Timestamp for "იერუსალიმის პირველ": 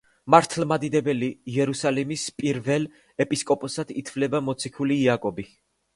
1.57-2.89